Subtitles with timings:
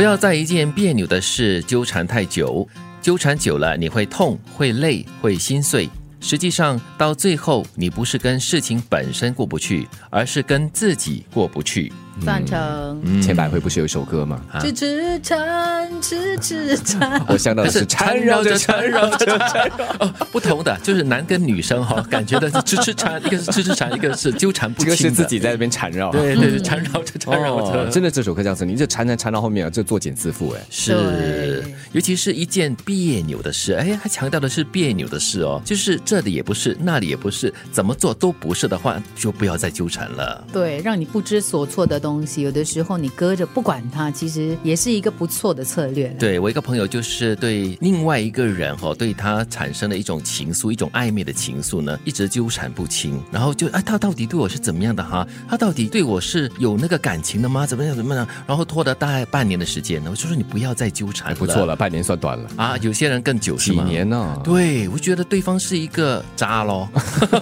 [0.00, 2.66] 不要在一件别扭的事纠缠太久，
[3.02, 5.90] 纠缠久了你会痛、会累、会心碎。
[6.22, 11.92] 实际上，到最后你不是跟事情本身过不去，而是跟自己过不去。
[12.24, 12.58] 赞成。
[13.04, 14.40] 嗯千百惠不是有一首歌吗？
[14.50, 17.22] 啊痴痴缠，痴痴缠。
[17.28, 19.86] 我想到的是缠绕着缠绕着缠绕。
[20.00, 25.10] 哦，不同的就是男跟女生哈、 感觉的是痴痴缠，一个是痴痴缠，一个是纠缠不这清的。
[25.10, 26.10] 个是自己在那边缠绕。
[26.10, 30.60] 对对对，缠绕着缠绕着，哦，真的这首歌这样子，你这缠缠缠到后面啊，就作茧自缚哎。
[30.70, 40.44] 是对，尤其是一件别扭的事，哎，还强调的是别扭的事哦，就是这里也不是，那里也不是，怎么做都不是的话，就不要再纠缠了。
[40.52, 55.26] 对，让你不知所措的东西，有的时候你搁着不管它，其实也是一个不错的策略。，对我一个朋友就是对另外一个人哈、哦，对他产生了一种情愫，一种暧昧的情愫呢，一直纠缠不清，然后就哎，他到底对我是怎么样的哈？
[55.48, 57.66] 他到底对我是有那个感情的吗？
[57.66, 58.26] 怎么样怎么样？
[58.46, 63.80] 然后拖了大概半年的时间呢，我就说你不要再纠缠了，不错了，半年算短了，啊，有些人更久是几？
[63.80, 64.40] 年呢？
[64.44, 66.88] 对，我觉得对方是一个渣喽，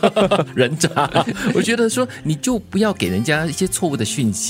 [0.54, 0.88] 人渣。
[1.54, 4.45] 我觉得说你就不要给人家一些错误的讯息，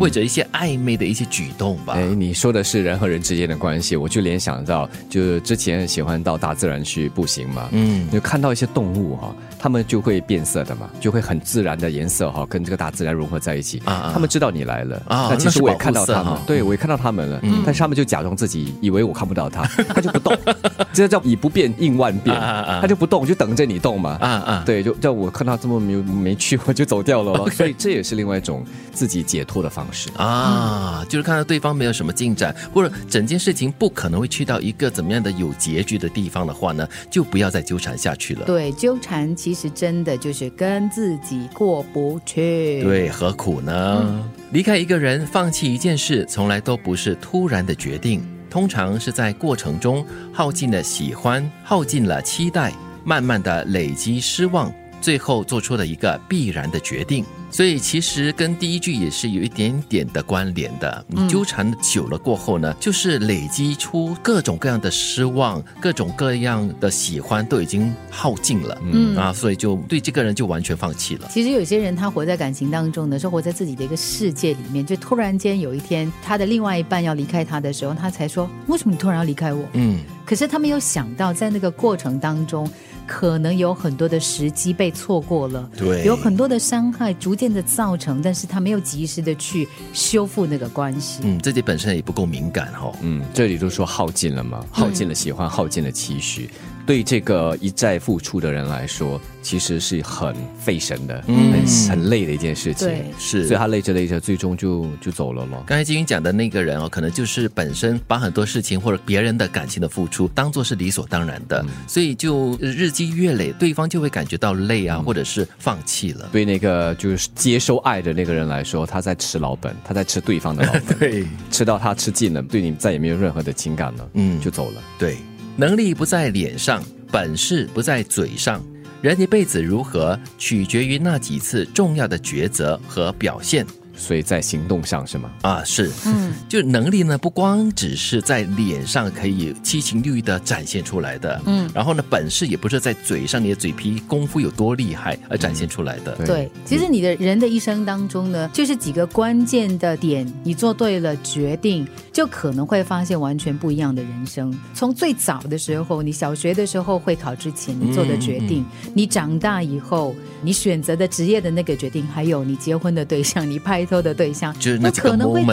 [0.00, 1.94] 或者一些暧昧的一些举动吧。
[1.96, 13.80] 哎，你说的是人和人之间的关系，我就联想到，就是之前喜欢到大自然去步行嘛，嗯，就看到一些动物哈、它们就会变色的嘛，就会很自然的颜色哈、跟这个大自然融合在一起。
[13.84, 19.62] 啊啊他们知道你来了啊那其实我也看到，他们对我也看到他们了，但是他们就假装自己以为我看不到他，
[19.94, 20.36] 他就不动，
[20.92, 24.16] 这叫以不变应万变，啊啊啊他就不动，就等着你动嘛。
[24.20, 27.50] 啊啊，对，就叫我看到这么没没去，我就走掉了咯。
[27.50, 28.64] 所以这也是另外一种
[28.98, 30.10] 自己解脱的方式。
[30.16, 38.44] 啊，就是看到对方没有什么进展，或者整件事情不可能会去到一个怎么样的有结局的地方的话呢，就不要再纠缠下去了。
[38.44, 44.28] 对，纠缠其实真的就是跟自己过不去。，对，何苦呢？
[44.50, 52.72] 离开一个人，放弃一件事，从来都不是突然的决定，通常是在过程中耗尽了喜欢，耗尽了期待，
[53.04, 57.24] 慢慢的累积失望，最后做出了一个必然的决定。
[57.50, 61.04] 所以其实跟第一句也是有一点点的关联的。
[61.08, 71.28] 你纠缠久了过后呢，就是累积出各种各样的失望，各种各样的喜欢都已经耗尽了，嗯啊，所以就对这个人就完全放弃了。
[71.30, 80.00] 其实有些人他活在感情当中呢，是，活在自己的一个世界里面，就突然间有一天他的另外一半要离开他的时候，他才说：“为什么你突然要离开我？”嗯。
[80.24, 82.68] 可是他没有想到，在那个过程当中，
[83.08, 91.22] 可能有很多的时机被错过了，对有很多的伤害逐渐的造成，但是他没有及时的去修复那个关系。
[91.24, 92.96] 嗯，自己本身也不够敏感哈、哦。
[93.00, 96.50] 嗯，这里都说耗尽了嘛，耗尽了喜欢，耗尽了期许。
[96.88, 101.52] 对这个一再付出的人来说，其实是很费神的，嗯。
[101.52, 102.88] 很很累的一件事情。
[102.88, 103.04] 对。
[103.18, 103.46] 是。
[103.46, 105.62] 所以他累着累着，最终就就走了咯。
[105.66, 116.26] 刚才金云讲的那个人哦，可能就是本身把很多事情或者别人的感情的付出当做是理所当然的，所以就日积月累，对方就会感觉到累啊，或者是放弃了。
[116.32, 121.26] 对那个就是接受爱的那个人来说，他在吃老本，他在吃对方的老本， 对。
[121.50, 124.40] 吃到他吃尽了，对你再也没有任何的情感了，嗯。
[124.40, 124.82] 就走了。
[124.98, 125.18] 对，
[125.60, 126.80] 能力不在脸上，
[127.10, 128.62] 本事不在嘴上。
[129.02, 133.66] 人一辈子如何，取决于那几次重要的抉择和表现。
[133.98, 135.30] 所以在行动上是吗？
[135.42, 154.56] 啊，是，嗯，就能力呢，不光只是在脸上可以七情六欲的展现出来的，嗯，然后呢，本事也不是在嘴上你的嘴皮功夫有多厉害而展现出来的，对对，其实你的人的一生当中呢，就是几个关键的点，你做对了决定，就可能会发现完全不一样的人生。
[154.74, 165.44] 从最早的时候，你小学的时候会考之前你做的决定，你长大以后你选择的职业的那个决定，还有你结婚的对象，你拍拖的对象，都就是那可能会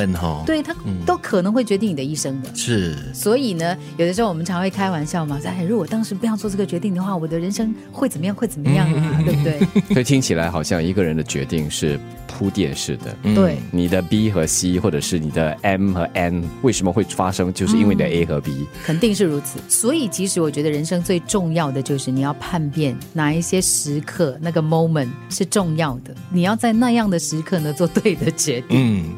[0.46, 2.50] 对他嗯都可能会决定你的一生的。
[2.53, 8.35] 是，所以呢，有的时候我们常会开玩笑嘛，说哎，如果当时不要做这个决定的话，我的人生会怎么样？
[8.35, 9.22] 会怎么样啊？
[9.25, 9.59] 对不对？
[9.94, 13.16] 所以听起来好像一个人的决定是铺垫式的。
[13.24, 17.54] 嗯对，你的 B 和 C，或者是你的 M 和 N，为什么会发生？
[17.54, 18.65] 就是因为你的 A 和 B。
[18.83, 19.59] 肯定是如此。
[19.69, 26.13] 所以，其实我觉得人生最重要的就是你要叛变哪一些时刻，那个 moment 是重要的。
[26.30, 28.68] 你要在那样的时刻呢做对的决定。
[28.72, 29.16] 嗯，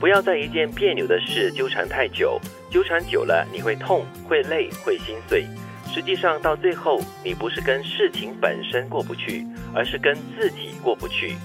[0.00, 2.40] 不要在一件别扭的事纠缠太久，
[2.70, 5.46] 纠缠久了你会痛、会累、会心碎。
[5.92, 11.36] 实际上，到最后，你不是跟事情本身过不去，而是跟自己过不去。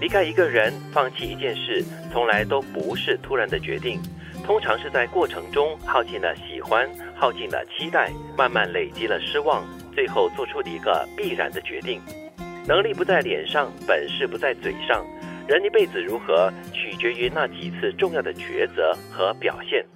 [0.00, 4.00] 离开一个人，放弃一件事，从来都不是突然的决定，
[4.44, 9.64] 通常是在过程中耗尽了喜欢，耗尽了期待，慢慢累积了失望，
[9.94, 12.02] 最后做出了一个必然的决定。
[12.66, 15.06] 能力不在脸上，本事不在嘴上。
[15.48, 19.86] 人一辈子如何，取决于那几次重要的抉择和表现。